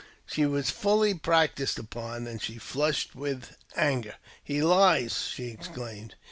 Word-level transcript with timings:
She 0.25 0.47
was 0.47 0.71
fully 0.71 1.13
practiced 1.13 1.77
upon, 1.77 2.25
and 2.25 2.41
she 2.41 2.57
flushed 2.57 3.13
with 3.13 3.55
anger. 3.75 4.15
j"He 4.47 4.63
lies!" 4.63 5.27
she 5.31 5.49
exclaimed. 5.49 6.15